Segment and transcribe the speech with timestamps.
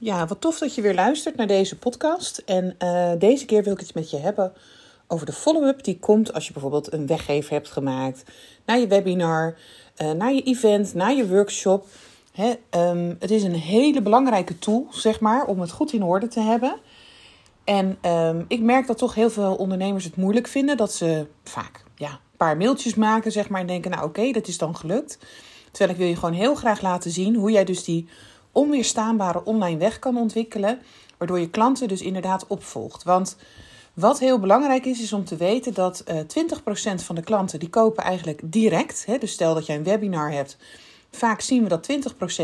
[0.00, 2.42] Ja, wat tof dat je weer luistert naar deze podcast.
[2.46, 4.52] En uh, deze keer wil ik het met je hebben
[5.06, 8.22] over de follow-up die komt als je bijvoorbeeld een weggever hebt gemaakt
[8.66, 9.56] naar je webinar,
[10.02, 11.86] uh, naar je event, naar je workshop.
[12.32, 12.54] Hè,
[12.90, 16.40] um, het is een hele belangrijke tool, zeg maar, om het goed in orde te
[16.40, 16.76] hebben.
[17.64, 20.76] En um, ik merk dat toch heel veel ondernemers het moeilijk vinden.
[20.76, 24.48] Dat ze vaak ja, een paar mailtjes maken, zeg maar, en denken, nou oké, dat
[24.48, 25.18] is dan gelukt.
[25.70, 28.08] Terwijl ik wil je gewoon heel graag laten zien hoe jij dus die
[28.58, 30.80] onweerstaanbare online weg kan ontwikkelen.
[31.18, 33.02] Waardoor je klanten dus inderdaad opvolgt.
[33.02, 33.36] Want
[33.94, 36.18] wat heel belangrijk is, is om te weten dat uh,
[36.98, 39.06] 20% van de klanten die kopen eigenlijk direct.
[39.06, 40.56] Hè, dus stel dat jij een webinar hebt.
[41.10, 41.88] Vaak zien we dat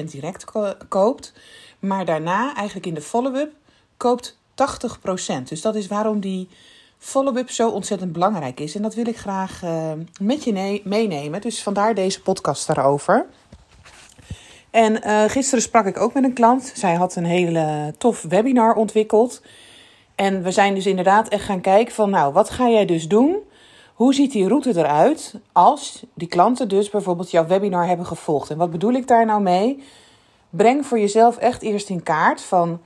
[0.00, 1.32] 20% direct ko koopt.
[1.78, 3.52] Maar daarna, eigenlijk in de follow-up,
[3.96, 5.42] koopt 80%.
[5.44, 6.48] Dus dat is waarom die
[6.98, 8.74] follow-up zo ontzettend belangrijk is.
[8.74, 11.40] En dat wil ik graag uh, met je meenemen.
[11.40, 13.26] Dus vandaar deze podcast daarover.
[14.74, 16.72] En uh, gisteren sprak ik ook met een klant.
[16.74, 19.42] Zij had een hele tof webinar ontwikkeld.
[20.14, 23.36] En we zijn dus inderdaad echt gaan kijken van, nou, wat ga jij dus doen?
[23.94, 28.50] Hoe ziet die route eruit als die klanten dus bijvoorbeeld jouw webinar hebben gevolgd?
[28.50, 29.82] En wat bedoel ik daar nou mee?
[30.50, 32.80] Breng voor jezelf echt eerst in kaart van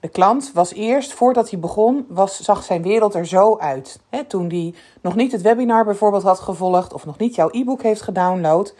[0.00, 4.00] de klant was eerst, voordat hij begon, was, zag zijn wereld er zo uit.
[4.28, 8.02] Toen hij nog niet het webinar bijvoorbeeld had gevolgd of nog niet jouw e-book heeft
[8.02, 8.74] gedownload,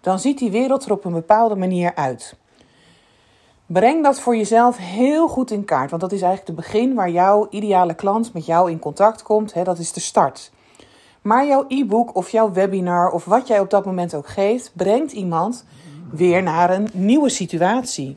[0.00, 2.36] dan ziet die wereld er op een bepaalde manier uit.
[3.66, 7.10] Breng dat voor jezelf heel goed in kaart, want dat is eigenlijk het begin waar
[7.10, 9.52] jouw ideale klant met jou in contact komt.
[9.54, 10.50] He, dat is de start.
[11.22, 15.12] Maar jouw e-book of jouw webinar of wat jij op dat moment ook geeft, brengt
[15.12, 15.64] iemand
[16.10, 18.16] weer naar een nieuwe situatie.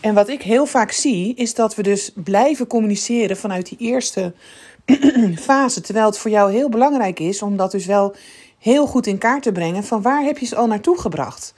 [0.00, 4.32] En wat ik heel vaak zie, is dat we dus blijven communiceren vanuit die eerste
[5.36, 5.80] fase.
[5.80, 8.14] Terwijl het voor jou heel belangrijk is om dat dus wel
[8.64, 11.54] heel goed in kaart te brengen van waar heb je ze al naartoe gebracht.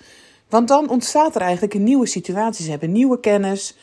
[0.49, 2.65] Want dan ontstaat er eigenlijk een nieuwe situatie.
[2.65, 3.77] Ze hebben nieuwe kennis.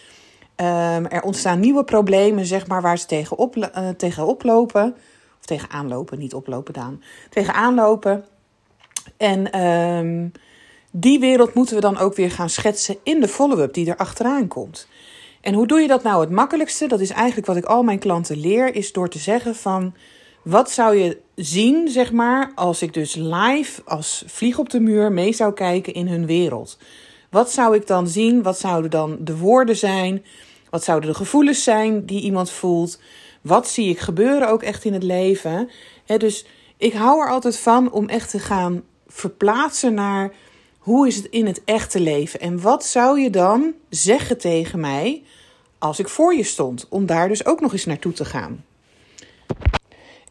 [0.56, 4.96] Um, er ontstaan nieuwe problemen, zeg maar, waar ze tegen, op, uh, tegen oplopen.
[5.40, 7.04] Of tegen aanlopen, niet oplopen, Daan.
[7.30, 8.26] Tegen aanlopen.
[9.18, 10.32] En um,
[10.92, 14.48] die wereld moeten we dan ook weer gaan schetsen in de follow-up die er achteraan
[14.48, 14.88] komt.
[15.42, 16.88] En hoe doe je dat nou het makkelijkste?
[16.88, 19.94] Dat is eigenlijk wat ik al mijn klanten leer, is door te zeggen van
[20.44, 25.12] wat zou je zien, zeg maar, als ik dus live als vlieg op de muur
[25.12, 26.78] mee zou kijken in hun wereld.
[27.30, 28.44] Wat zou ik dan zien?
[28.44, 30.26] Wat zouden dan de woorden zijn?
[30.70, 33.00] Wat zouden de gevoelens zijn die iemand voelt?
[33.42, 35.70] Wat zie ik gebeuren ook echt in het leven?
[36.18, 36.46] Dus
[36.78, 40.34] ik hou er altijd van om echt te gaan verplaatsen naar
[40.78, 42.40] hoe is het in het echte leven?
[42.40, 45.24] En wat zou je dan zeggen tegen mij
[45.78, 46.86] als ik voor je stond?
[46.90, 48.64] Om daar dus ook nog eens naartoe te gaan.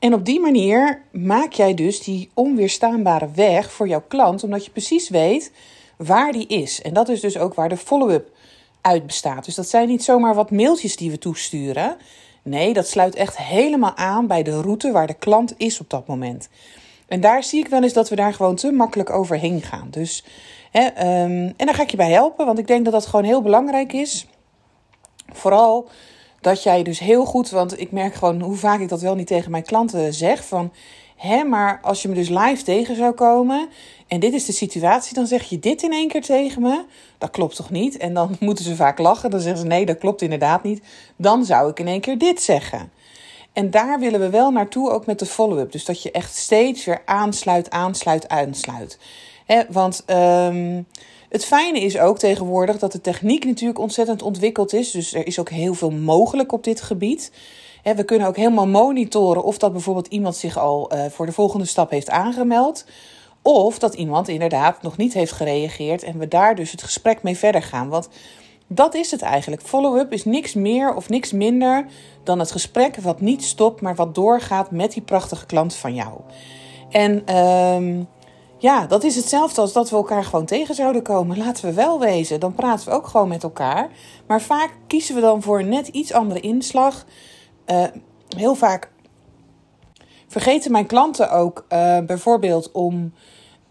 [0.02, 4.70] En op die manier maak jij dus die onweerstaanbare weg voor jouw klant, omdat je
[4.70, 5.52] precies weet
[5.96, 6.82] waar die is.
[6.82, 8.30] En dat is dus ook waar de follow-up
[8.80, 9.44] uit bestaat.
[9.44, 11.96] Dus dat zijn niet zomaar wat mailtjes die we toesturen.
[12.42, 16.06] Nee, dat sluit echt helemaal aan bij de route waar de klant is op dat
[16.06, 16.48] moment.
[17.08, 19.88] En daar zie ik wel eens dat we daar gewoon te makkelijk overheen gaan.
[19.90, 20.24] Dus,
[20.70, 23.24] hè, um, en daar ga ik je bij helpen, want ik denk dat dat gewoon
[23.24, 24.26] heel belangrijk is.
[25.32, 25.88] Vooral
[26.42, 29.26] dat jij dus heel goed, want ik merk gewoon hoe vaak ik dat wel niet
[29.26, 30.44] tegen mijn klanten zeg.
[30.44, 30.72] Van,
[31.16, 33.68] hè, maar als je me dus live tegen zou komen
[34.06, 36.84] en dit is de situatie, dan zeg je dit in één keer tegen me.
[37.18, 37.96] Dat klopt toch niet?
[37.96, 39.30] En dan moeten ze vaak lachen.
[39.30, 40.82] Dan zeggen ze nee, dat klopt inderdaad niet.
[41.16, 42.92] Dan zou ik in één keer dit zeggen.
[43.52, 45.72] En daar willen we wel naartoe, ook met de follow-up.
[45.72, 48.98] Dus dat je echt steeds weer aansluit, aansluit, aansluit.
[49.46, 50.86] He, want um,
[51.32, 54.90] het fijne is ook tegenwoordig dat de techniek natuurlijk ontzettend ontwikkeld is.
[54.90, 57.32] Dus er is ook heel veel mogelijk op dit gebied.
[57.82, 61.66] We kunnen ook helemaal monitoren of dat bijvoorbeeld iemand zich al uh, voor de volgende
[61.66, 62.84] stap heeft aangemeld.
[63.42, 67.36] Of dat iemand inderdaad nog niet heeft gereageerd en we daar dus het gesprek mee
[67.36, 67.88] verder gaan.
[67.88, 68.08] Want
[68.66, 69.62] dat is het eigenlijk.
[69.62, 71.86] Follow-up is niks meer of niks minder
[72.22, 76.20] dan het gesprek wat niet stopt, maar wat doorgaat met die prachtige klant van jou.
[76.90, 78.08] En um,
[78.62, 81.38] ja, dat is hetzelfde als dat we elkaar gewoon tegen zouden komen.
[81.38, 83.90] Laten we wel wezen, dan praten we ook gewoon met elkaar.
[84.26, 87.04] Maar vaak kiezen we dan voor een net iets andere inslag.
[87.66, 87.84] Uh,
[88.36, 88.90] heel vaak
[90.28, 93.12] vergeten mijn klanten ook uh, bijvoorbeeld om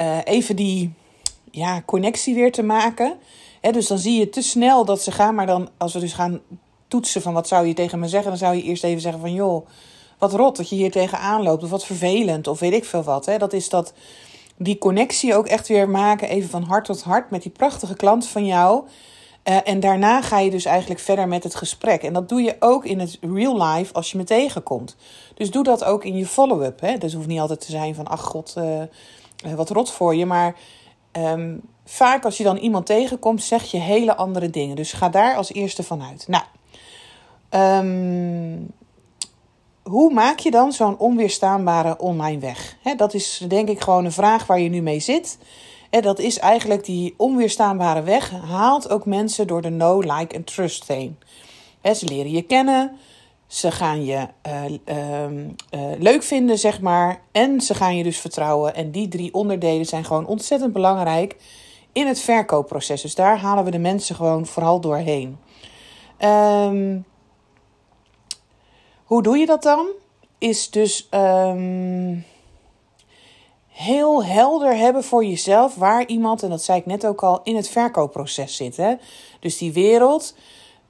[0.02, 0.94] uh, even die
[1.52, 3.18] ja, connectie weer te maken.
[3.72, 5.36] Dus dan zie je te snel dat ze gaan.
[5.36, 6.42] Maar dan, als we dus gaan
[6.88, 9.34] toetsen van wat zou je tegen me zeggen, dan zou je eerst even zeggen van
[9.34, 9.68] joh,
[10.18, 11.64] wat rot dat je hier tegenaan loopt.
[11.64, 13.26] Of wat vervelend, of weet ik veel wat.
[13.38, 13.94] Dat is dat
[14.64, 18.28] die connectie ook echt weer maken, even van hart tot hart, met die prachtige klant
[18.28, 18.84] van jou.
[19.44, 22.04] Uh, en daarna ga je dus eigenlijk verder met het gesprek.
[22.04, 24.96] En dat doe je ook in het real life als je me tegenkomt.
[25.34, 26.80] Dus doe dat ook in je follow-up.
[26.80, 26.98] Hè?
[26.98, 30.26] Dus hoeft niet altijd te zijn van, ach god, uh, wat rot voor je.
[30.26, 30.56] Maar
[31.12, 34.76] um, vaak als je dan iemand tegenkomt, zeg je hele andere dingen.
[34.76, 36.28] Dus ga daar als eerste vanuit.
[36.28, 36.44] Nou,
[37.86, 38.74] um,
[39.92, 42.78] hoe maak je dan zo'n onweerstaanbare online weg?
[42.98, 45.38] dat is denk ik gewoon een vraag waar je nu mee zit.
[45.90, 50.44] En dat is eigenlijk die onweerstaanbare weg haalt ook mensen door de no, like en
[50.44, 51.18] trust heen.
[51.96, 52.98] ze leren je kennen,
[53.48, 58.20] ze gaan je uh, uh, uh, leuk vinden, zeg maar, en ze gaan je dus
[58.20, 58.76] vertrouwen.
[58.76, 61.36] En die drie onderdelen zijn gewoon ontzettend belangrijk
[61.92, 63.02] in het verkoopproces.
[63.02, 65.38] Dus daar halen we de mensen gewoon vooral doorheen.
[66.20, 67.06] Um,
[69.12, 69.88] hoe doe je dat dan?
[70.38, 72.26] Is dus um,
[73.68, 77.56] heel helder hebben voor jezelf waar iemand, en dat zei ik net ook al, in
[77.56, 78.82] het verkoopproces zit.
[79.40, 80.36] Dus die wereld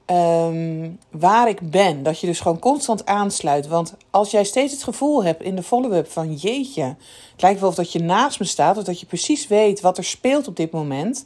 [0.06, 3.66] um, waar ik ben, dat je dus gewoon constant aansluit.
[3.66, 6.96] Want als jij steeds het gevoel hebt in de follow-up van jeetje,
[7.32, 9.98] het lijkt wel of dat je naast me staat, of dat je precies weet wat
[9.98, 11.24] er speelt op dit moment,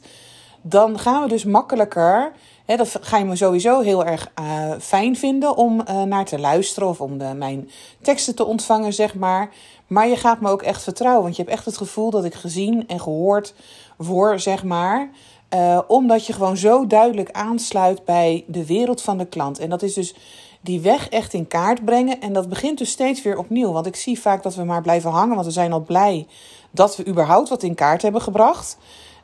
[0.61, 2.31] dan gaan we dus makkelijker
[2.75, 6.89] dat ga je me sowieso heel erg uh, fijn vinden om uh, naar te luisteren
[6.89, 7.69] of om de, mijn
[8.01, 9.49] teksten te ontvangen, zeg maar.
[9.87, 12.33] Maar je gaat me ook echt vertrouwen, want je hebt echt het gevoel dat ik
[12.33, 13.53] gezien en gehoord
[13.97, 15.09] word, zeg maar.
[15.53, 19.59] Uh, omdat je gewoon zo duidelijk aansluit bij de wereld van de klant.
[19.59, 20.15] En dat is dus
[20.61, 22.21] die weg echt in kaart brengen.
[22.21, 23.71] En dat begint dus steeds weer opnieuw.
[23.71, 26.27] Want ik zie vaak dat we maar blijven hangen, want we zijn al blij
[26.71, 28.77] dat we überhaupt wat in kaart hebben gebracht.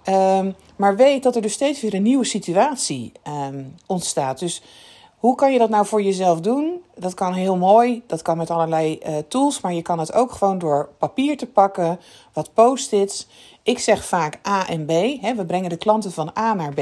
[0.09, 4.39] Um, maar weet dat er dus steeds weer een nieuwe situatie um, ontstaat.
[4.39, 4.61] Dus
[5.17, 6.81] hoe kan je dat nou voor jezelf doen?
[6.95, 10.31] Dat kan heel mooi, dat kan met allerlei uh, tools, maar je kan het ook
[10.31, 11.99] gewoon door papier te pakken,
[12.33, 13.27] wat post-its.
[13.63, 14.91] Ik zeg vaak A en B.
[15.21, 16.81] Hè, we brengen de klanten van A naar B.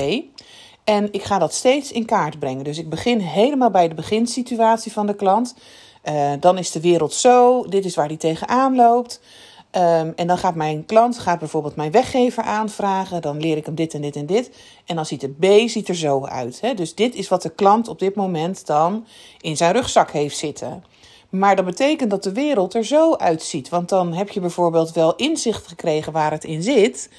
[0.84, 2.64] En ik ga dat steeds in kaart brengen.
[2.64, 5.56] Dus ik begin helemaal bij de beginsituatie van de klant.
[6.04, 9.22] Uh, dan is de wereld zo, dit is waar die tegenaan loopt.
[9.76, 13.22] Um, en dan gaat mijn klant gaat bijvoorbeeld mijn weggever aanvragen.
[13.22, 14.52] Dan leer ik hem dit en dit en dit.
[14.86, 16.62] En dan ziet het B ziet er zo uit.
[16.62, 16.74] Hè?
[16.74, 19.06] Dus dit is wat de klant op dit moment dan
[19.42, 20.84] in zijn rugzak heeft zitten.
[21.30, 23.70] Maar dat betekent dat de wereld er zo uitziet.
[23.70, 27.10] Want dan heb je bijvoorbeeld wel inzicht gekregen waar het in zit.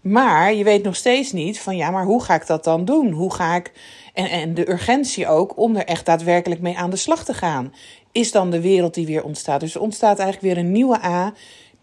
[0.00, 3.10] Maar je weet nog steeds niet van ja, maar hoe ga ik dat dan doen?
[3.10, 3.72] Hoe ga ik.
[4.12, 7.74] En, en de urgentie ook om er echt daadwerkelijk mee aan de slag te gaan.
[8.12, 9.60] Is dan de wereld die weer ontstaat.
[9.60, 11.32] Dus er ontstaat eigenlijk weer een nieuwe A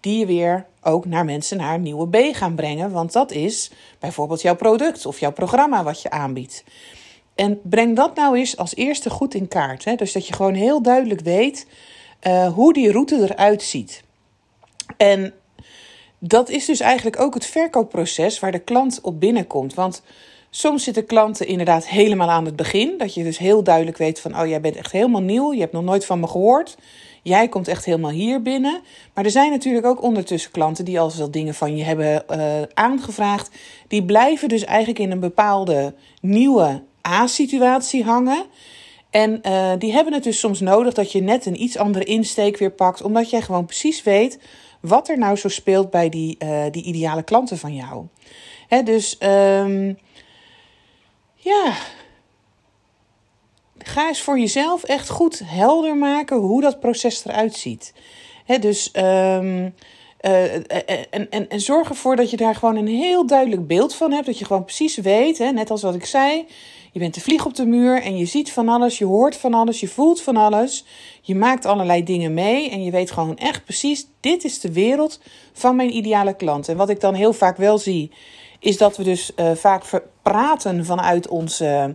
[0.02, 2.92] die je weer ook naar mensen naar een nieuwe B gaan brengen.
[2.92, 6.64] Want dat is bijvoorbeeld jouw product of jouw programma wat je aanbiedt.
[7.36, 9.86] En breng dat nou eens als eerste goed in kaart.
[9.86, 9.96] Hè?
[9.96, 11.68] Dus dat je gewoon heel duidelijk weet
[12.28, 14.04] uh, hoe die route eruit ziet.
[14.98, 15.34] En
[16.20, 19.74] dat is dus eigenlijk ook het verkoopproces waar de klant op binnenkomt.
[19.74, 20.02] Want
[20.50, 22.98] soms zitten klanten inderdaad helemaal aan het begin.
[22.98, 25.54] Dat je dus heel duidelijk weet van, oh jij bent echt helemaal nieuw.
[25.54, 26.78] Je hebt nog nooit van me gehoord.
[27.22, 28.82] Jij komt echt helemaal hier binnen.
[29.14, 32.62] Maar er zijn natuurlijk ook ondertussen klanten die al wel dingen van je hebben uh,
[32.74, 33.50] aangevraagd.
[33.88, 38.46] Die blijven dus eigenlijk in een bepaalde nieuwe A-situatie hangen.
[39.10, 42.58] En uh, die hebben het dus soms nodig dat je net een iets andere insteek
[42.58, 43.02] weer pakt.
[43.02, 44.40] Omdat jij gewoon precies weet
[44.80, 48.06] wat er nou zo speelt bij die, uh, die ideale klanten van jou.
[48.68, 49.98] Hè, dus um,
[51.36, 51.74] ja,
[53.84, 57.94] ga eens voor jezelf echt goed helder maken hoe dat proces eruit ziet.
[58.60, 59.74] Dus um,
[60.22, 64.12] uh, en, en, en zorg ervoor dat je daar gewoon een heel duidelijk beeld van
[64.12, 64.26] hebt.
[64.26, 66.46] Dat je gewoon precies weet, net als wat ik zei.
[66.92, 69.54] Je bent de vlieg op de muur en je ziet van alles, je hoort van
[69.54, 70.86] alles, je voelt van alles.
[71.22, 75.20] Je maakt allerlei dingen mee en je weet gewoon echt precies: dit is de wereld
[75.54, 76.68] van mijn ideale klant.
[76.68, 78.12] En wat ik dan heel vaak wel zie,
[78.60, 79.84] is dat we dus vaak
[80.22, 81.94] praten vanuit onze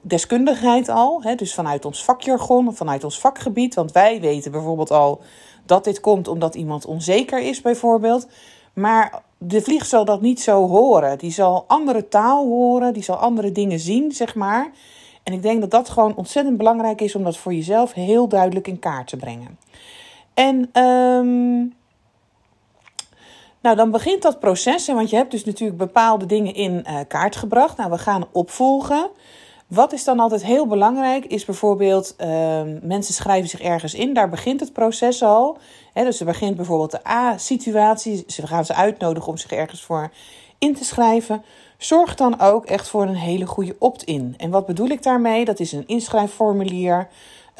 [0.00, 1.22] deskundigheid al.
[1.22, 3.74] Hè, dus vanuit ons vakjargon, vanuit ons vakgebied.
[3.74, 5.20] Want wij weten bijvoorbeeld al
[5.66, 8.26] dat dit komt omdat iemand onzeker is, bijvoorbeeld.
[8.72, 11.18] Maar de vlieg zal dat niet zo horen.
[11.18, 14.70] Die zal andere taal horen, die zal andere dingen zien, zeg maar.
[15.22, 18.68] En ik denk dat dat gewoon ontzettend belangrijk is om dat voor jezelf heel duidelijk
[18.68, 19.58] in kaart te brengen.
[20.34, 21.76] En um,
[23.60, 24.86] nou, dan begint dat proces.
[24.86, 27.76] Want je hebt dus natuurlijk bepaalde dingen in uh, kaart gebracht.
[27.76, 29.10] Nou, we gaan opvolgen.
[29.68, 32.26] Wat is dan altijd heel belangrijk, is bijvoorbeeld uh,
[32.82, 35.58] mensen schrijven zich ergens in, daar begint het proces al.
[35.94, 40.10] Dus er begint bijvoorbeeld de A-situatie, ze gaan ze uitnodigen om zich ergens voor
[40.58, 41.42] in te schrijven.
[41.78, 44.34] Zorg dan ook echt voor een hele goede opt-in.
[44.36, 45.44] En wat bedoel ik daarmee?
[45.44, 47.08] Dat is een inschrijfformulier.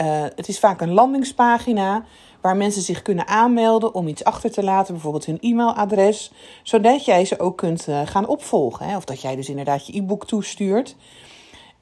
[0.01, 2.05] Uh, het is vaak een landingspagina
[2.41, 7.25] waar mensen zich kunnen aanmelden om iets achter te laten, bijvoorbeeld hun e-mailadres, zodat jij
[7.25, 8.87] ze ook kunt uh, gaan opvolgen.
[8.87, 8.97] Hè?
[8.97, 10.97] Of dat jij dus inderdaad je e-book toestuurt.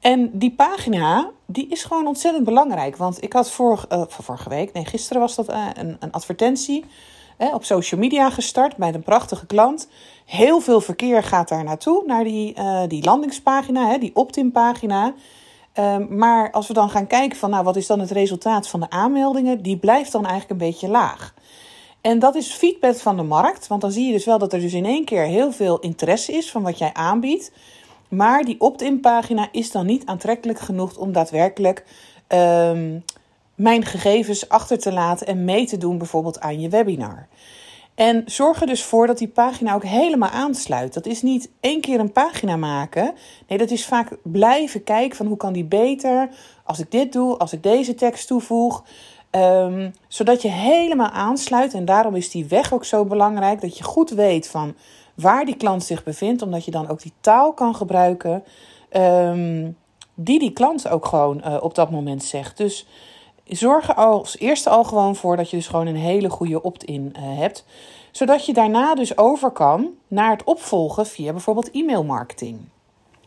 [0.07, 2.97] En die pagina, die is gewoon ontzettend belangrijk.
[2.97, 6.85] Want ik had vorig, vorige week, nee, gisteren was dat uh, een, een, advertentie
[7.37, 9.87] hè, op social media gestart met een prachtige klant.
[10.25, 15.13] Heel veel verkeer gaat daar naartoe, naar die, uh, die landingspagina, hè, die opt-in pagina.
[15.73, 18.79] Ehm, maar als we dan gaan kijken van, nou, wat is dan het resultaat van
[18.79, 19.61] de aanmeldingen?
[19.61, 21.33] Die blijft dan eigenlijk een beetje laag.
[22.01, 24.59] En dat is feedback van de markt, want dan zie je dus wel dat er
[24.59, 27.51] dus in één keer heel veel interesse is van wat jij aanbiedt.
[28.07, 31.83] Maar die opt-in pagina is dan niet aantrekkelijk genoeg om daadwerkelijk
[32.27, 33.03] um,
[33.55, 37.27] mijn gegevens achter te laten en mee te doen, bijvoorbeeld aan je webinar.
[37.95, 40.93] En zorg er dus voor dat die pagina ook helemaal aansluit.
[40.93, 43.13] Dat is niet één keer een pagina maken.
[43.47, 46.29] Nee, dat is vaak blijven kijken van hoe kan die beter
[46.63, 48.83] als ik dit doe, als ik deze tekst toevoeg.
[49.31, 51.73] Um, zodat je helemaal aansluit.
[51.73, 53.61] En daarom is die weg ook zo belangrijk.
[53.61, 54.75] Dat je goed weet van
[55.17, 56.41] waar die klant zich bevindt.
[56.41, 58.43] Omdat je dan ook die taal kan gebruiken.
[58.91, 59.77] Um,
[60.19, 62.57] die die klant ook gewoon uh, op dat moment zegt.
[62.57, 62.87] Dus
[63.43, 67.13] zorg er als eerste al gewoon voor dat je dus gewoon een hele goede opt-in
[67.15, 67.65] uh, hebt.
[68.11, 72.59] Zodat je daarna dus over kan naar het opvolgen via bijvoorbeeld e-mailmarketing.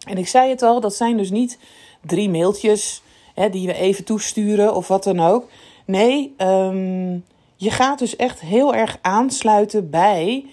[0.07, 1.59] En ik zei het al, dat zijn dus niet
[2.07, 3.03] drie mailtjes
[3.35, 5.49] hè, die we even toesturen of wat dan ook.
[5.85, 7.25] Nee, um,
[7.57, 10.47] je gaat dus echt heel erg aansluiten bij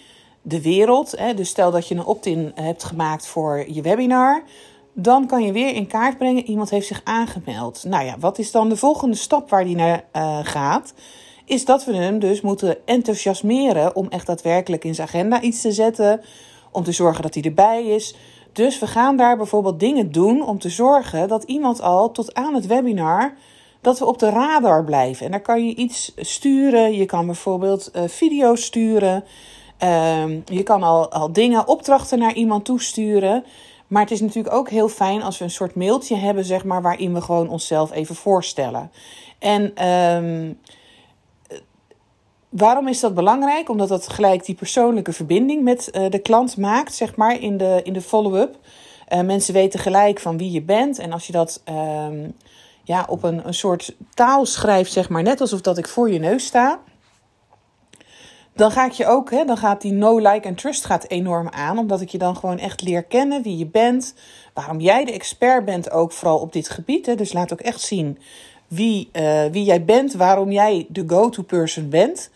[0.48, 1.12] de wereld.
[1.18, 1.34] Hè.
[1.34, 4.44] Dus stel dat je een opt-in hebt gemaakt voor je webinar
[5.00, 7.84] dan kan je weer in kaart brengen, iemand heeft zich aangemeld.
[7.88, 10.94] Nou ja, wat is dan de volgende stap waar die naar uh, gaat?
[11.46, 15.72] Is dat we hem dus moeten enthousiasmeren om echt daadwerkelijk in zijn agenda iets te
[15.72, 16.22] zetten.
[16.72, 18.16] Om te zorgen dat hij erbij is.
[18.54, 22.54] Dus we gaan daar bijvoorbeeld dingen doen om te zorgen dat iemand al tot aan
[22.54, 23.34] het webinar
[23.82, 25.26] dat we op de radar blijven.
[25.26, 26.94] En daar kan je iets sturen.
[26.94, 29.24] Je kan bijvoorbeeld uh, video's sturen.
[29.84, 33.44] Uh, je kan al, al dingen, opdrachten naar iemand toesturen.
[33.88, 36.82] Maar het is natuurlijk ook heel fijn als we een soort mailtje hebben, zeg maar,
[36.82, 38.92] waarin we gewoon onszelf even voorstellen.
[39.40, 40.60] En um,
[42.50, 43.70] waarom is dat belangrijk?
[43.70, 47.80] Omdat dat gelijk die persoonlijke verbinding met uh, de klant maakt, zeg maar, in de,
[47.84, 48.58] in de follow-up.
[49.14, 51.00] Uh, mensen weten gelijk van wie je bent.
[51.00, 51.64] En als je dat
[52.10, 52.36] um,
[52.84, 56.20] ja, op een, een soort taal schrijft, zeg maar, net alsof dat ik voor je
[56.20, 56.80] neus sta
[58.58, 61.50] dan ga ik je ook, hè, dan gaat die no, like en trust gaat enorm
[61.50, 61.78] aan.
[61.78, 64.14] Omdat ik je dan gewoon echt leer kennen wie je bent.
[64.54, 67.06] Waarom jij de expert bent ook vooral op dit gebied.
[67.06, 67.16] Hè.
[67.16, 68.18] Dus laat ook echt zien
[68.68, 70.14] wie, uh, wie jij bent.
[70.14, 72.30] Waarom jij de go-to person bent.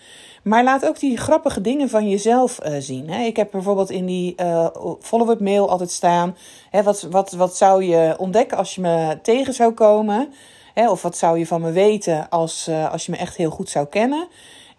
[0.44, 3.10] Maar laat ook die grappige dingen van jezelf uh, zien.
[3.10, 3.24] Hè.
[3.24, 4.68] Ik heb bijvoorbeeld in die uh,
[5.00, 6.38] follow-up mail altijd staan.
[6.70, 10.34] Hè, wat, wat, wat zou je ontdekken als je me tegen zou komen?
[10.74, 13.70] Hè, of wat zou je van me weten als, als je me echt heel goed
[13.70, 14.28] zou kennen?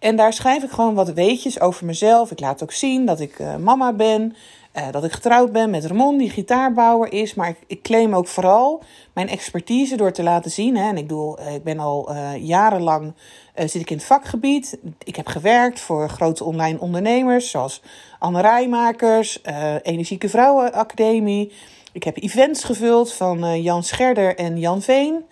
[0.03, 2.31] En daar schrijf ik gewoon wat weetjes over mezelf.
[2.31, 4.37] Ik laat ook zien dat ik uh, mama ben.
[4.77, 7.35] Uh, dat ik getrouwd ben met Ramon, die gitaarbouwer is.
[7.35, 8.83] Maar ik, ik, claim ook vooral
[9.13, 10.77] mijn expertise door te laten zien.
[10.77, 10.89] Hè.
[10.89, 13.15] En ik, doe, uh, ik ben al jarenlang
[13.55, 14.79] zit ik in het vakgebied.
[15.05, 17.83] Ik heb gewerkt voor grote online ondernemers zoals
[18.19, 19.41] Anne Rijmakers,
[19.83, 21.53] Energieke Vrouwenacademie.
[21.93, 25.25] Ik heb events gevuld van Jan Scherder en Jan Veen.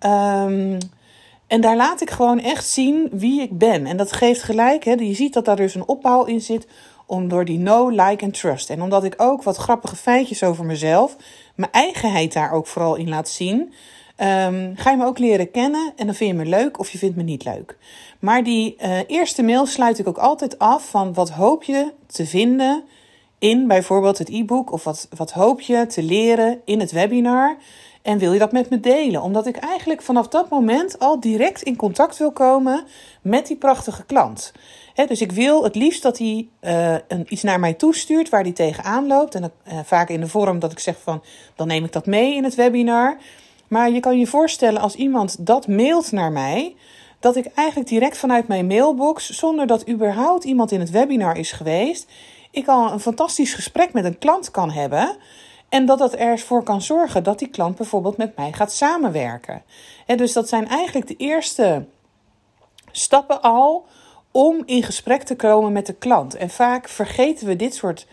[0.00, 0.78] Um,
[1.54, 3.86] en daar laat ik gewoon echt zien wie ik ben.
[3.86, 4.84] En dat geeft gelijk.
[4.84, 6.66] Hè, je ziet dat daar dus een opbouw in zit.
[7.06, 8.70] Om door die no, like en trust.
[8.70, 11.16] En omdat ik ook wat grappige feitjes over mezelf.
[11.54, 13.60] Mijn eigenheid daar ook vooral in laat zien.
[13.60, 15.92] Um, ga je me ook leren kennen.
[15.96, 17.76] En dan vind je me leuk of je vindt me niet leuk.
[18.18, 22.26] Maar die uh, eerste mail sluit ik ook altijd af van wat hoop je te
[22.26, 22.84] vinden
[23.38, 24.72] in bijvoorbeeld het e-book.
[24.72, 27.56] Of wat, wat hoop je te leren in het webinar.
[28.04, 29.22] En wil je dat met me delen?
[29.22, 32.84] Omdat ik eigenlijk vanaf dat moment al direct in contact wil komen
[33.22, 34.52] met die prachtige klant.
[34.94, 38.52] dus ik wil het liefst dat hij uh, een, iets naar mij toestuurt waar hij
[38.52, 39.34] tegenaan loopt.
[39.34, 41.22] En uh, vaak in de vorm dat ik zeg van,
[41.56, 43.16] dan neem ik dat mee in het webinar.
[43.68, 46.76] Maar je kan je voorstellen als iemand dat mailt naar mij,
[47.20, 51.52] dat ik eigenlijk direct vanuit mijn mailbox, zonder dat überhaupt iemand in het webinar is
[51.52, 52.10] geweest,
[52.50, 55.16] ik al een fantastisch gesprek met een klant kan hebben.
[55.74, 59.62] En dat dat ervoor kan zorgen dat die klant bijvoorbeeld met mij gaat samenwerken.
[60.06, 61.84] En dus dat zijn eigenlijk de eerste
[62.92, 63.86] stappen al
[64.30, 66.34] om in gesprek te komen met de klant.
[66.36, 68.06] En vaak vergeten we dit soort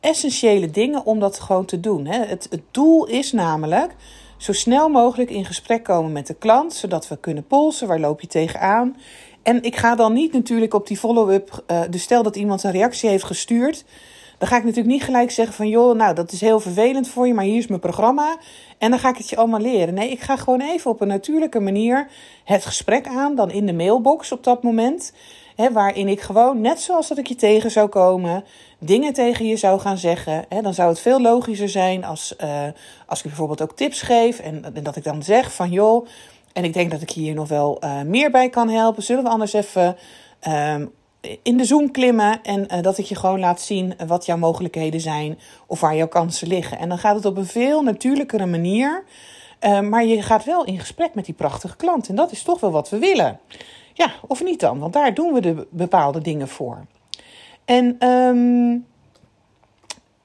[0.00, 2.06] essentiële dingen om dat gewoon te doen.
[2.06, 3.94] Het, het doel is namelijk
[4.36, 7.88] zo snel mogelijk in gesprek komen met de klant, zodat we kunnen polsen.
[7.88, 8.96] Waar loop je tegenaan?
[9.42, 12.70] En ik ga dan niet natuurlijk op die follow-up, uh, dus stel dat iemand een
[12.70, 13.84] reactie heeft gestuurd,
[14.38, 17.26] dan ga ik natuurlijk niet gelijk zeggen van joh, nou dat is heel vervelend voor
[17.26, 18.36] je, maar hier is mijn programma
[18.78, 19.94] en dan ga ik het je allemaal leren.
[19.94, 22.08] Nee, ik ga gewoon even op een natuurlijke manier
[22.44, 25.12] het gesprek aan, dan in de mailbox op dat moment.
[25.56, 28.44] Hè, waarin ik gewoon, net zoals dat ik je tegen zou komen,
[28.78, 30.44] dingen tegen je zou gaan zeggen.
[30.48, 32.62] Hè, dan zou het veel logischer zijn als, uh,
[33.06, 34.38] als ik bijvoorbeeld ook tips geef.
[34.38, 36.06] En, en, dat ik dan zeg van joh,
[36.52, 39.02] en ik denk dat ik hier nog wel uh, meer bij kan helpen.
[39.02, 39.96] Zullen we anders even
[40.48, 40.92] um,
[41.42, 45.00] in de Zoom klimmen en uh, dat ik je gewoon laat zien wat jouw mogelijkheden
[45.00, 46.78] zijn of waar jouw kansen liggen.
[46.78, 49.04] En dan gaat het op een veel natuurlijkere manier.
[49.60, 52.08] Uh, maar je gaat wel in gesprek met die prachtige klant.
[52.08, 53.40] En dat is toch wel wat we willen.
[53.92, 54.78] Ja, of niet dan?
[54.78, 56.86] Want daar doen we de bepaalde dingen voor.
[57.64, 58.86] En um,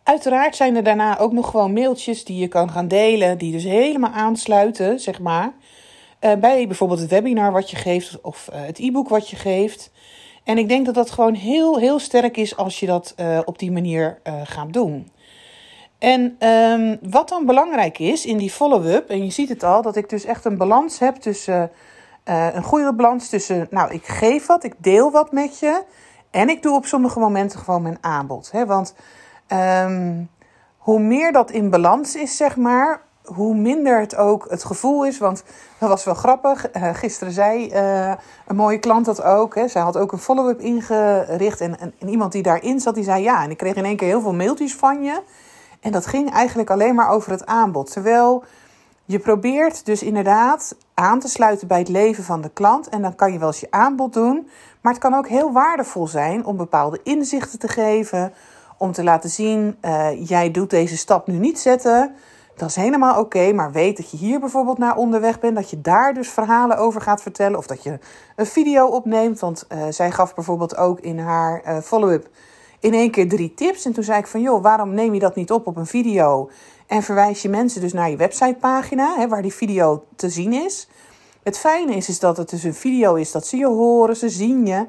[0.03, 3.63] uiteraard zijn er daarna ook nog gewoon mailtjes die je kan gaan delen, die dus
[3.63, 5.53] helemaal aansluiten, zeg maar.
[6.19, 9.91] Bij bijvoorbeeld het webinar wat je geeft of het e-book wat je geeft.
[10.43, 13.59] En ik denk dat dat gewoon heel, heel sterk is als je dat uh, op
[13.59, 15.11] die manier gaat doen.
[15.99, 19.95] En um, wat dan belangrijk is in die follow-up, en je ziet het al, dat
[19.95, 21.71] ik dus echt een balans heb tussen
[22.25, 25.83] uh, een goede balans tussen, nou, ik geef wat, ik deel wat met je.
[26.31, 28.51] En ik doe op sommige momenten gewoon mijn aanbod.
[28.51, 28.65] Hè?
[28.65, 28.95] Want
[29.47, 30.29] um,
[30.77, 35.17] hoe meer dat in balans is, zeg maar, hoe minder het ook het gevoel is.
[35.17, 35.43] Want
[35.77, 36.75] dat was wel grappig.
[36.75, 38.13] Uh, gisteren zei uh,
[38.47, 39.55] een mooie klant dat ook.
[39.55, 39.67] Hè.
[39.67, 41.61] Zij had ook een follow-up ingericht.
[41.61, 43.43] En, en, en, iemand die daarin zat, die zei ja.
[43.43, 45.21] En ik kreeg in één keer heel veel mailtjes van je.
[45.79, 47.91] En dat ging eigenlijk alleen maar over het aanbod.
[47.91, 48.43] Terwijl
[49.05, 52.89] je probeert dus inderdaad aan te sluiten bij het leven van de klant.
[52.89, 54.49] En dan kan je wel eens je aanbod doen.
[54.81, 58.33] Maar het kan ook heel waardevol zijn om bepaalde inzichten te geven.
[58.77, 62.15] Om te laten zien, uh, jij doet deze stap nu niet zetten.
[62.55, 65.55] Dat is helemaal oké, maar weet dat je hier bijvoorbeeld naar onderweg bent.
[65.55, 67.57] Dat je daar dus verhalen over gaat vertellen.
[67.57, 67.99] Of dat je
[68.35, 69.39] een video opneemt.
[69.39, 72.29] Want uh, zij gaf bijvoorbeeld ook in haar uh, follow-up
[72.79, 73.85] in één keer drie tips.
[73.85, 76.49] En toen zei ik van, joh, waarom neem je dat niet op op een video?
[76.87, 80.87] En verwijs je mensen dus naar je websitepagina, hè, waar die video te zien is.
[81.43, 84.29] Het fijne is, is dat het dus een video is dat ze je horen, ze
[84.29, 84.87] zien je.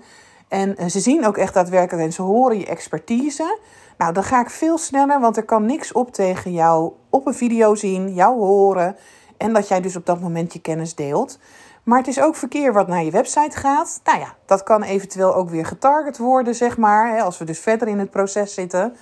[0.53, 3.59] En ze zien ook echt daadwerkelijk en ze horen je expertise.
[3.99, 7.35] Nou, dan ga ik veel sneller, want er kan niks op tegen jou op een
[7.35, 8.97] video zien, jou horen.
[9.37, 11.39] En dat jij dus op dat moment je kennis deelt.
[11.83, 14.01] Maar het is ook verkeer wat naar je website gaat.
[14.05, 17.23] Nou ja, dat kan eventueel ook weer getarget worden, zeg maar.
[17.23, 18.97] Als we dus verder in het proces zitten.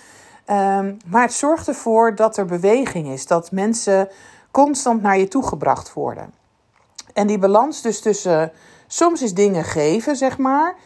[0.47, 3.27] Um, maar het zorgt ervoor dat er beweging is.
[3.27, 4.09] Dat mensen
[4.51, 6.33] constant naar je toe gebracht worden.
[7.13, 8.53] En die balans dus tussen
[8.87, 10.77] soms is dingen geven, zeg maar.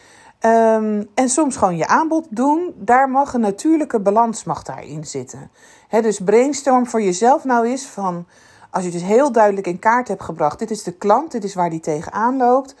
[0.45, 2.73] Um, en soms gewoon je aanbod doen.
[2.77, 5.51] Daar mag een natuurlijke balans mag daarin zitten.
[5.89, 8.25] Dus brainstorm voor jezelf nou is van...
[8.69, 10.59] Als je dus heel duidelijk in kaart hebt gebracht...
[10.59, 12.75] dit is de klant, dit is waar die tegenaan loopt...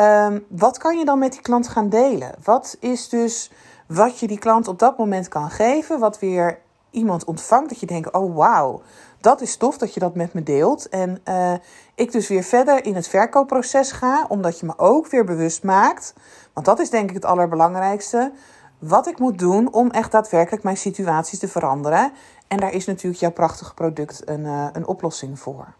[0.00, 2.34] Um, wat kan je dan met die klant gaan delen?
[2.44, 3.50] Wat is dus
[3.86, 6.58] wat je die klant op dat moment kan geven, wat weer
[6.90, 8.82] iemand ontvangt, dat je denkt, oh wauw,
[9.20, 10.88] dat is tof dat je dat met me deelt.
[10.88, 11.52] En uh,
[11.94, 16.14] ik dus weer verder in het verkoopproces ga, omdat je me ook weer bewust maakt,
[16.56, 18.32] want dat is denk ik het allerbelangrijkste,
[18.78, 22.12] wat ik moet doen om echt daadwerkelijk mijn situatie te veranderen.
[22.48, 25.74] En daar is natuurlijk jouw prachtige product een, uh, een oplossing voor.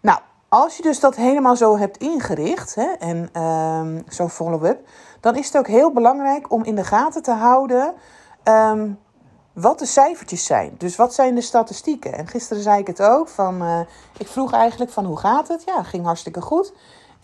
[0.00, 4.88] Nou, als je dus dat helemaal zo hebt ingericht hè, en uh, zo'n follow-up,
[5.20, 7.94] dan is het ook heel belangrijk om in de gaten te houden
[8.44, 8.98] um,
[9.52, 10.74] wat de cijfertjes zijn.
[10.78, 12.12] Dus wat zijn de statistieken?
[12.12, 13.80] En gisteren zei ik het ook, van, uh,
[14.18, 15.62] ik vroeg eigenlijk van hoe gaat het?
[15.66, 16.72] Ja, ging hartstikke goed.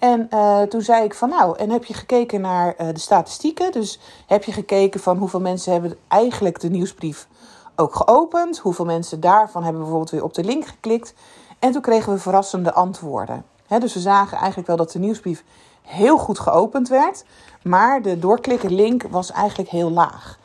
[0.00, 3.72] En uh, toen zei ik van nou, en heb je gekeken naar uh, de statistieken?
[3.72, 7.28] Dus heb je gekeken van hoeveel mensen hebben eigenlijk de nieuwsbrief
[7.76, 8.58] ook geopend?
[8.58, 11.14] Hoeveel mensen daarvan hebben bijvoorbeeld weer op de link geklikt?
[11.58, 13.44] En toen kregen we verrassende antwoorden.
[13.78, 15.44] Dus we zagen eigenlijk wel dat de nieuwsbrief
[15.82, 17.24] heel goed geopend werd.
[17.62, 20.38] Maar de doorklikken link was eigenlijk heel laag.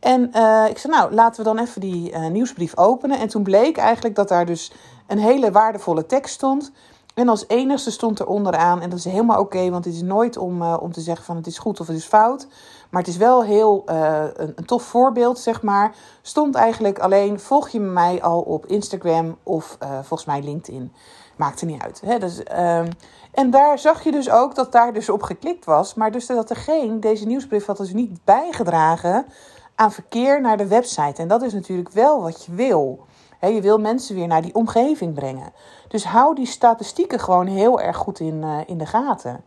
[0.00, 3.18] En uh, ik zei, nou, laten we dan even die nieuwsbrief openen.
[3.18, 4.72] En toen bleek eigenlijk dat daar dus
[5.06, 6.72] een hele waardevolle tekst stond.
[7.20, 10.36] En als enigste stond er onderaan, en dat is helemaal oké, want het is nooit
[10.36, 12.46] om, uh, om te zeggen van het is goed of het is fout.
[12.90, 15.94] Maar het is wel heel een, een, tof voorbeeld, zeg maar.
[16.22, 20.92] Stond eigenlijk alleen, volg je mij al op Instagram of volgens mij LinkedIn.
[21.36, 22.00] Maakt er niet uit.
[22.04, 22.18] Hè?
[22.18, 22.88] Dus, um,
[23.32, 25.94] en daar zag je dus ook dat daar dus op geklikt was.
[25.94, 29.26] Maar dus dat geen, deze nieuwsbrief had dus niet bijgedragen
[29.74, 31.22] aan verkeer naar de website.
[31.22, 33.06] En dat is natuurlijk wel wat je wil.
[33.40, 35.52] Je wil mensen weer naar die omgeving brengen.
[35.88, 39.44] Dus hou die statistieken gewoon heel erg goed in, uh, in de gaten.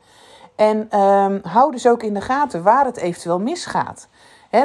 [0.56, 4.08] En um, hou dus ook in de gaten waar het eventueel misgaat.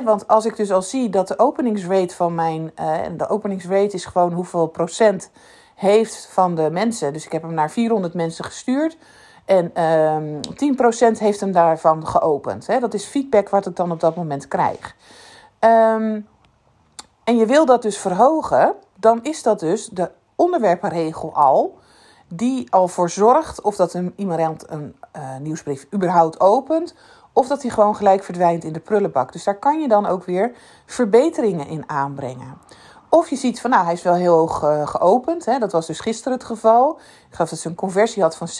[0.04, 2.72] Want als ik dus al zie dat de openingsrate van mijn.
[2.80, 5.30] Uh, de openingsrate is gewoon hoeveel procent
[5.74, 7.12] heeft van de mensen.
[7.12, 8.96] Dus ik heb hem naar 400 mensen gestuurd.
[9.44, 12.66] En um, ehm, 10% heeft hem daarvan geopend.
[12.80, 14.96] Dat is feedback wat ik dan op dat moment krijg.
[15.60, 16.28] Um,
[17.24, 21.78] en je wil dat dus verhogen, dan is dat dus de onderwerpenregel al.
[22.28, 26.94] Die al voor zorgt of dat een, iemand een uh, nieuwsbrief überhaupt opent.
[27.32, 29.32] Of dat hij gewoon gelijk verdwijnt in de prullenbak.
[29.32, 30.52] Dus daar kan je dan ook weer
[30.86, 32.58] verbeteringen in aanbrengen.
[33.08, 35.44] Of je ziet van, nou, hij is wel heel hoog uh, geopend.
[35.44, 35.58] Hè?
[35.58, 36.98] Dat was dus gisteren het geval.
[37.28, 38.52] Ik geloof dat ze een conversie had van 60%.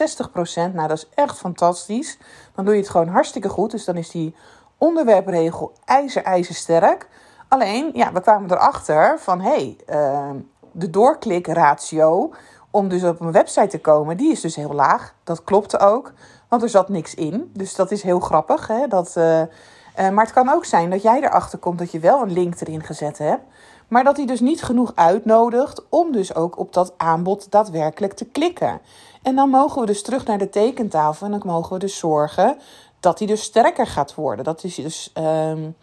[0.54, 2.18] Nou, dat is echt fantastisch.
[2.54, 3.70] Dan doe je het gewoon hartstikke goed.
[3.70, 4.34] Dus dan is die
[4.78, 7.08] onderwerpregel ijzer sterk.
[7.48, 10.30] Alleen, ja, we kwamen erachter van, hé, hey, uh,
[10.72, 12.32] de doorklikratio
[12.70, 15.14] om dus op een website te komen, die is dus heel laag.
[15.24, 16.12] Dat klopte ook,
[16.48, 17.50] want er zat niks in.
[17.54, 18.66] Dus dat is heel grappig.
[18.66, 18.86] Hè?
[18.86, 19.46] Dat, uh, uh,
[19.94, 22.82] maar het kan ook zijn dat jij erachter komt dat je wel een link erin
[22.82, 23.42] gezet hebt.
[23.88, 28.24] Maar dat hij dus niet genoeg uitnodigt om dus ook op dat aanbod daadwerkelijk te
[28.24, 28.80] klikken.
[29.22, 32.58] En dan mogen we dus terug naar de tekentafel en dan mogen we dus zorgen
[33.00, 34.44] dat hij dus sterker gaat worden.
[34.44, 35.76] Dat is dus um,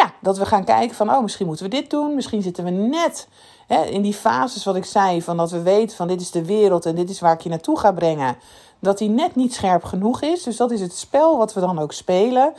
[0.00, 2.14] ja, dat we gaan kijken van, oh, misschien moeten we dit doen.
[2.14, 3.28] Misschien zitten we net
[3.66, 6.44] hè, in die fases wat ik zei, van dat we weten van dit is de
[6.44, 8.36] wereld en dit is waar ik je naartoe ga brengen.
[8.78, 10.42] Dat die net niet scherp genoeg is.
[10.42, 12.52] Dus dat is het spel wat we dan ook spelen.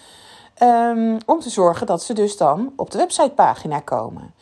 [0.63, 4.34] Um, om te zorgen dat ze dus dan op de websitepagina komen.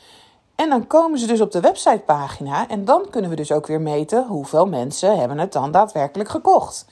[0.60, 3.82] En dan komen ze dus op de websitepagina en dan kunnen we dus ook weer
[3.82, 6.86] meten hoeveel mensen hebben het dan daadwerkelijk gekocht.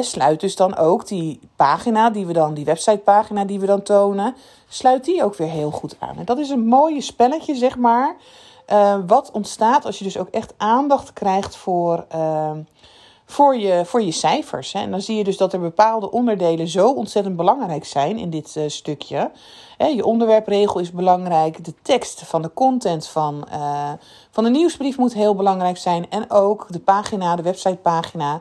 [0.00, 4.34] Sluit dus dan ook die pagina die we dan, die websitepagina die we dan tonen,
[4.68, 6.16] sluit die ook weer heel goed aan.
[6.16, 8.16] En dat is een mooie spelletje, zeg maar.
[8.72, 12.50] Uh, wat ontstaat als je dus ook echt aandacht krijgt voor, uh,
[13.30, 14.72] voor, je, voor je cijfers.
[14.72, 14.80] Hè.
[14.80, 18.54] En dan zie je dus dat er bepaalde onderdelen zo ontzettend belangrijk zijn in dit
[18.56, 19.30] uh, stukje.
[19.76, 21.64] Hè, je onderwerpregel is belangrijk.
[21.64, 23.48] De tekst van de content van,
[24.30, 26.10] van de nieuwsbrief moet heel belangrijk zijn.
[26.10, 28.40] En ook de pagina, de websitepagina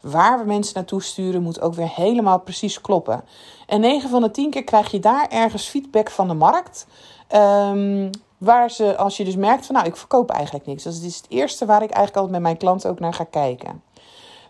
[0.00, 3.24] waar we mensen naartoe sturen, moet ook weer helemaal precies kloppen.
[3.66, 6.86] En 9 van de 10 keer krijg je daar ergens feedback van de markt.
[7.34, 10.82] Um, waar ze, als je dus merkt van nou, ik verkoop eigenlijk niks.
[10.82, 13.82] Dat is het eerste waar ik eigenlijk altijd met mijn klanten ook naar ga kijken.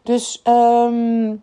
[0.02, 1.42] Dus um,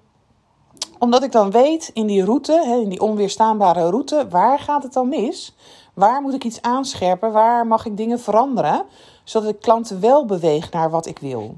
[1.00, 5.10] omdat ik dan weet in die route, in die onweerstaanbare route, waar gaat het dan
[5.10, 5.56] mis?
[5.94, 7.32] Waar moet ik iets aanscherpen?
[7.32, 8.86] Waar mag ik dingen veranderen?
[9.24, 11.58] Zodat ik klanten wel beweeg naar wat ik wil.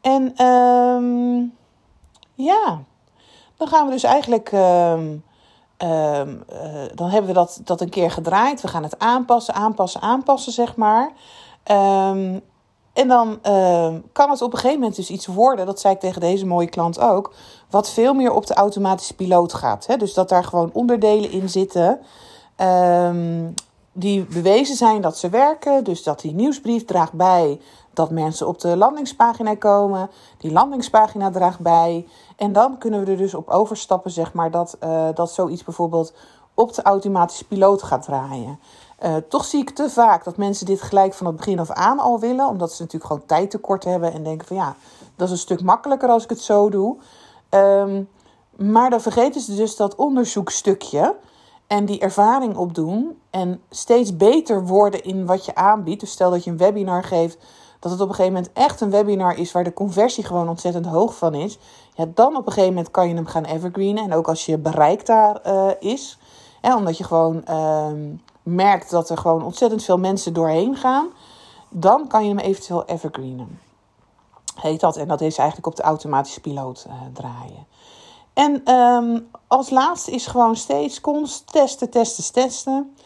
[0.00, 1.54] En um,
[2.34, 2.82] ja,
[3.56, 4.52] dan gaan we dus eigenlijk.
[4.52, 5.24] Um,
[5.82, 6.22] uh,
[6.94, 8.60] dan hebben we dat, dat een keer gedraaid.
[8.60, 11.12] We gaan het aanpassen, aanpassen, aanpassen, zeg maar.
[12.96, 13.38] En dan
[14.12, 16.68] kan het op een gegeven moment dus iets worden, dat zei ik tegen deze mooie
[16.68, 17.32] klant ook,
[17.70, 19.86] wat veel meer op de automatische piloot gaat.
[19.86, 19.96] Hè?
[19.96, 22.00] Dus dat daar gewoon onderdelen in zitten
[22.56, 23.54] um,
[23.92, 25.84] die bewezen zijn dat ze werken.
[25.84, 27.60] Dus dat die nieuwsbrief draagt bij
[27.92, 30.10] dat mensen op de landingspagina komen.
[30.38, 32.06] Die landingspagina draagt bij.
[32.36, 36.12] En dan kunnen we er dus op overstappen, zeg maar, dat, uh, dat zoiets bijvoorbeeld
[36.54, 38.58] op de automatische piloot gaat draaien.
[39.04, 41.98] Uh, toch zie ik te vaak dat mensen dit gelijk van het begin af aan
[41.98, 44.76] al willen, omdat ze natuurlijk gewoon tijd tekort hebben en denken van ja,
[45.16, 46.96] dat is een stuk makkelijker als ik het zo doe.
[47.50, 48.08] Um,
[48.56, 51.16] maar dan vergeten ze dus dat onderzoekstukje
[51.66, 56.00] en die ervaring opdoen en steeds beter worden in wat je aanbiedt.
[56.00, 57.38] Dus stel dat je een webinar geeft
[57.80, 60.86] dat het op een gegeven moment echt een webinar is waar de conversie gewoon ontzettend
[60.86, 61.58] hoog van is,
[61.94, 64.04] ja, dan op een gegeven moment kan je hem gaan evergreenen.
[64.04, 66.18] En ook als je bereik daar uh, is,
[66.60, 67.86] hè, omdat je gewoon uh,
[68.46, 71.08] merkt dat er gewoon ontzettend veel mensen doorheen gaan,
[71.68, 73.60] dan kan je hem eventueel evergreenen.
[74.54, 74.96] Heet dat.
[74.96, 77.66] En dat is eigenlijk op de automatische piloot uh, draaien.
[78.32, 82.96] En um, als laatste is gewoon steeds constant testen, testen, testen.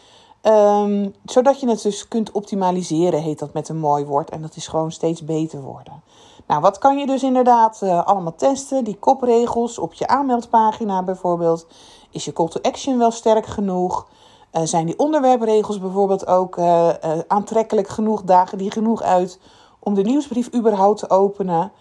[0.41, 4.29] Um, zodat je het dus kunt optimaliseren, heet dat met een mooi woord.
[4.29, 6.03] En dat is gewoon steeds beter worden.
[6.47, 8.83] Nou, wat kan je dus inderdaad uh, allemaal testen?
[8.83, 11.67] Die kopregels op je aanmeldpagina bijvoorbeeld.
[12.09, 14.07] Is je call to action wel sterk genoeg?
[14.53, 16.89] Uh, zijn die onderwerpregels bijvoorbeeld ook uh,
[17.27, 18.23] aantrekkelijk genoeg?
[18.23, 19.39] Dagen die genoeg uit
[19.79, 21.71] om de nieuwsbrief überhaupt te openen?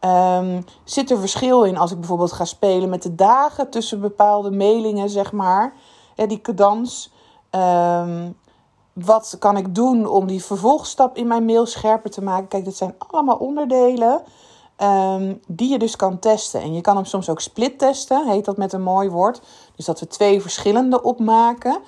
[0.00, 4.50] Um, zit er verschil in als ik bijvoorbeeld ga spelen met de dagen tussen bepaalde
[4.50, 5.74] mailingen, zeg maar?
[6.14, 7.12] Die cadans.
[7.50, 8.36] Um,
[8.92, 12.48] wat kan ik doen om die vervolgstap in mijn mail scherper te maken?
[12.48, 14.22] Kijk, dat zijn allemaal onderdelen
[14.82, 16.60] um, die je dus kan testen.
[16.60, 19.40] En je kan hem soms ook split testen, heet dat met een mooi woord.
[19.76, 21.78] Dus dat we twee verschillende opmaken.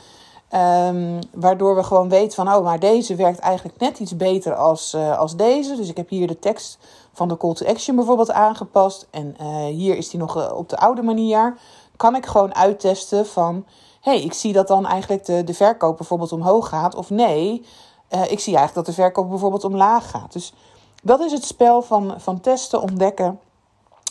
[0.55, 4.95] Um, waardoor we gewoon weten van, oh, maar deze werkt eigenlijk net iets beter als,
[4.95, 5.77] uh, als deze.
[5.77, 6.79] Dus ik heb hier de tekst
[7.13, 9.07] van de call to action bijvoorbeeld aangepast.
[9.11, 11.59] En uh, hier is die nog uh, op de oude manier.
[11.97, 13.65] Kan ik gewoon uittesten van,
[14.01, 16.95] hey, ik zie dat dan eigenlijk de, de verkoop bijvoorbeeld omhoog gaat.
[16.95, 17.65] Of nee,
[18.09, 20.33] ik zie eigenlijk dat de verkoop bijvoorbeeld omlaag gaat.
[20.33, 20.53] Dus
[21.03, 23.41] dat is het spel van, van testen, ontdekken.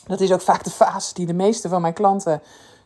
[0.08, 2.41] Dat is ook vaak de fase die de meeste van mijn klanten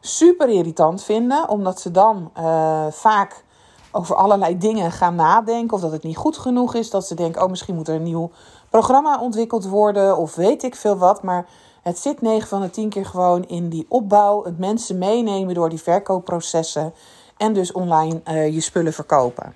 [0.05, 3.43] super irritant vinden, omdat ze dan uh, vaak
[3.91, 5.75] over allerlei dingen gaan nadenken.
[5.75, 6.89] Of dat het niet goed genoeg is.
[6.89, 8.31] Dat ze denken, oh misschien moet er een nieuw
[8.69, 10.17] programma ontwikkeld worden.
[10.17, 11.23] Of weet ik veel wat.
[11.23, 11.45] Maar
[11.81, 14.43] het zit 9 van de 10 keer gewoon in die opbouw.
[14.43, 16.93] Het mensen meenemen door die verkoopprocessen.
[17.37, 19.55] En dus online uh, je spullen verkopen.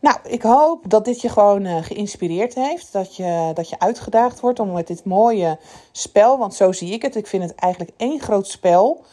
[0.00, 2.92] Nou, ik hoop dat dit je gewoon uh, geïnspireerd heeft.
[2.92, 5.58] Dat je, dat je uitgedaagd wordt om met dit mooie
[5.92, 7.16] spel, want zo zie ik het.
[7.16, 9.04] Ik vind het eigenlijk één groot spel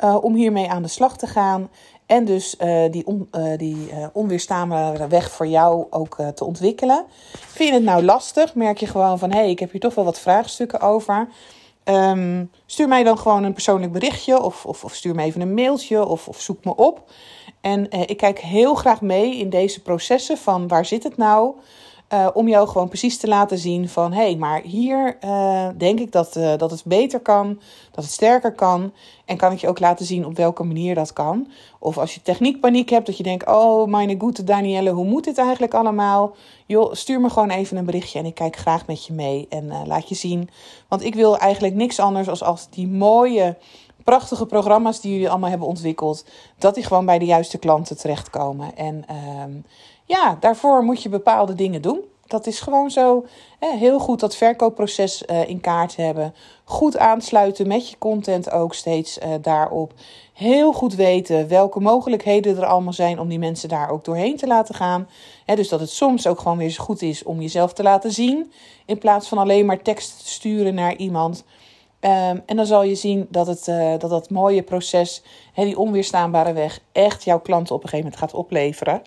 [0.00, 1.68] uh, om hiermee aan de slag te gaan.
[2.06, 7.04] En dus uh, die, on, uh, die onweerstaanbare weg voor jou ook te ontwikkelen.
[7.30, 8.54] Vind je het nou lastig?
[8.54, 11.28] Merk je gewoon van hé, hey, ik heb hier toch wel wat vraagstukken over.
[11.84, 15.54] Um, stuur mij dan gewoon een persoonlijk berichtje of, of, of stuur me even een
[15.54, 17.10] mailtje of, of zoek me op.
[17.60, 21.54] En ik kijk heel graag mee in deze processen van waar zit het nou?
[22.12, 26.00] Uh, om jou gewoon precies te laten zien van hé, hey, maar hier uh, denk
[26.00, 28.92] ik dat, uh, dat het beter kan, dat het sterker kan.
[29.24, 31.50] En kan ik je ook laten zien op welke manier dat kan.
[31.78, 35.38] Of als je techniekpaniek hebt, dat je denkt: Oh, mijn goede Danielle, hoe moet dit
[35.38, 36.34] eigenlijk allemaal?
[36.66, 39.86] Joh, stuur me gewoon even een berichtje en ik kijk graag met je mee en
[39.86, 40.48] laat je zien.
[40.88, 43.56] Want ik wil eigenlijk niks anders als als die mooie
[44.04, 46.24] prachtige programma's die jullie allemaal hebben ontwikkeld,
[46.58, 48.76] dat die gewoon bij de juiste klanten terechtkomen.
[48.76, 49.44] En uh,
[50.04, 52.00] ja, daarvoor moet je bepaalde dingen doen.
[52.26, 53.26] Dat is gewoon zo.
[53.58, 56.34] Heel goed dat verkoopproces uh, in kaart hebben.
[56.64, 59.92] Goed aansluiten met je content ook steeds uh, daarop.
[60.32, 64.46] Heel goed weten welke mogelijkheden er allemaal zijn om die mensen daar ook doorheen te
[64.46, 65.08] laten gaan.
[65.44, 68.52] Dus dat het soms ook gewoon weer eens goed is om jezelf te laten zien.
[68.86, 71.44] In plaats van alleen maar tekst te sturen naar iemand.
[72.00, 75.22] Um, en dan zal je zien dat het, uh, dat, dat mooie proces,
[75.54, 79.02] die onweerstaanbare weg, echt jouw klanten op een gegeven moment gaat opleveren.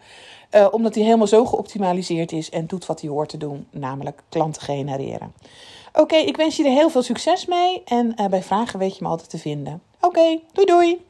[0.51, 4.23] Uh, omdat hij helemaal zo geoptimaliseerd is en doet wat hij hoort te doen, namelijk
[4.29, 5.33] klanten genereren.
[5.93, 9.03] Oké, ik wens je er heel veel succes mee en uh, bij vragen weet je
[9.03, 9.81] me altijd te vinden.
[10.01, 11.05] Oké, doei doei!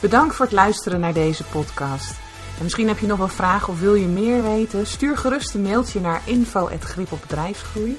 [0.00, 2.10] Bedankt voor het luisteren naar deze podcast.
[2.56, 4.86] En misschien heb je nog wel vragen of wil je meer weten?
[4.86, 7.98] Stuur gerust een mailtje naar info.gripopbedrijfsgroei.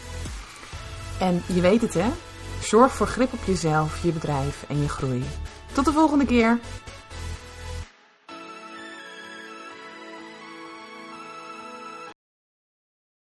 [1.19, 2.09] En je weet het hè,
[2.61, 5.23] zorg voor grip op jezelf, je bedrijf en je groei.
[5.73, 6.59] Tot de volgende keer!